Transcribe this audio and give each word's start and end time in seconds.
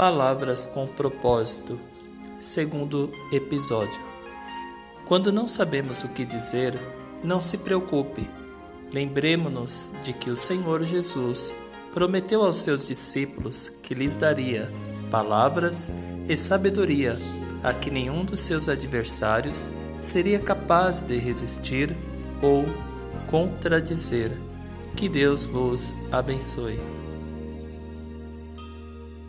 Palavras 0.00 0.64
com 0.64 0.86
propósito. 0.86 1.78
Segundo 2.40 3.12
episódio. 3.30 4.00
Quando 5.04 5.30
não 5.30 5.46
sabemos 5.46 6.04
o 6.04 6.08
que 6.08 6.24
dizer, 6.24 6.72
não 7.22 7.38
se 7.38 7.58
preocupe. 7.58 8.26
Lembremos-nos 8.90 9.92
de 10.02 10.14
que 10.14 10.30
o 10.30 10.36
Senhor 10.36 10.82
Jesus 10.84 11.54
prometeu 11.92 12.42
aos 12.42 12.56
seus 12.60 12.86
discípulos 12.86 13.68
que 13.82 13.92
lhes 13.92 14.16
daria 14.16 14.72
palavras 15.10 15.92
e 16.26 16.34
sabedoria 16.34 17.18
a 17.62 17.74
que 17.74 17.90
nenhum 17.90 18.24
dos 18.24 18.40
seus 18.40 18.70
adversários 18.70 19.68
seria 19.98 20.38
capaz 20.38 21.02
de 21.02 21.18
resistir 21.18 21.94
ou 22.40 22.64
contradizer. 23.30 24.32
Que 24.96 25.10
Deus 25.10 25.44
vos 25.44 25.94
abençoe. 26.10 26.80